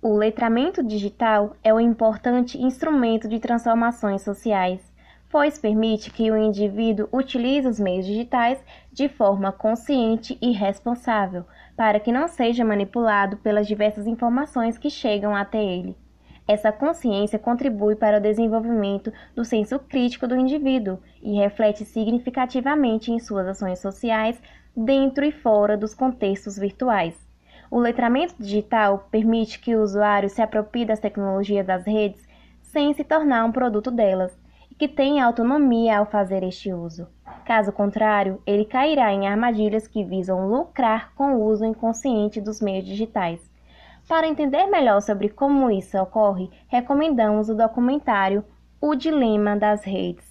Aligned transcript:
O 0.00 0.14
letramento 0.14 0.80
digital 0.80 1.56
é 1.62 1.74
um 1.74 1.80
importante 1.80 2.56
instrumento 2.56 3.26
de 3.28 3.40
transformações 3.40 4.22
sociais, 4.22 4.80
pois 5.28 5.58
permite 5.58 6.12
que 6.12 6.30
o 6.30 6.36
indivíduo 6.36 7.08
utilize 7.12 7.66
os 7.66 7.80
meios 7.80 8.06
digitais 8.06 8.62
de 8.92 9.08
forma 9.08 9.50
consciente 9.50 10.38
e 10.40 10.52
responsável, 10.52 11.44
para 11.76 11.98
que 11.98 12.12
não 12.12 12.28
seja 12.28 12.64
manipulado 12.64 13.38
pelas 13.38 13.66
diversas 13.66 14.06
informações 14.06 14.78
que 14.78 14.88
chegam 14.88 15.34
até 15.34 15.60
ele. 15.60 15.96
Essa 16.46 16.70
consciência 16.70 17.36
contribui 17.36 17.96
para 17.96 18.18
o 18.18 18.22
desenvolvimento 18.22 19.12
do 19.34 19.44
senso 19.44 19.80
crítico 19.80 20.28
do 20.28 20.36
indivíduo 20.36 21.00
e 21.20 21.34
reflete 21.34 21.84
significativamente 21.84 23.10
em 23.10 23.18
suas 23.18 23.48
ações 23.48 23.80
sociais 23.80 24.40
dentro 24.76 25.24
e 25.24 25.32
fora 25.32 25.76
dos 25.76 25.92
contextos 25.92 26.56
virtuais. 26.56 27.27
O 27.70 27.78
letramento 27.78 28.34
digital 28.38 29.06
permite 29.10 29.58
que 29.60 29.76
o 29.76 29.82
usuário 29.82 30.30
se 30.30 30.40
aproprie 30.40 30.86
das 30.86 31.00
tecnologias 31.00 31.66
das 31.66 31.84
redes 31.84 32.26
sem 32.62 32.94
se 32.94 33.04
tornar 33.04 33.44
um 33.44 33.52
produto 33.52 33.90
delas 33.90 34.32
e 34.70 34.74
que 34.74 34.88
tenha 34.88 35.24
autonomia 35.24 35.98
ao 35.98 36.06
fazer 36.06 36.42
este 36.42 36.72
uso. 36.72 37.06
Caso 37.44 37.72
contrário, 37.72 38.42
ele 38.46 38.64
cairá 38.64 39.12
em 39.12 39.26
armadilhas 39.26 39.86
que 39.86 40.04
visam 40.04 40.48
lucrar 40.48 41.12
com 41.14 41.34
o 41.34 41.44
uso 41.44 41.64
inconsciente 41.64 42.40
dos 42.40 42.60
meios 42.60 42.86
digitais. 42.86 43.40
Para 44.08 44.26
entender 44.28 44.66
melhor 44.66 45.02
sobre 45.02 45.28
como 45.28 45.70
isso 45.70 45.98
ocorre, 45.98 46.50
recomendamos 46.68 47.50
o 47.50 47.54
documentário 47.54 48.42
O 48.80 48.94
Dilema 48.94 49.56
das 49.56 49.84
Redes, 49.84 50.27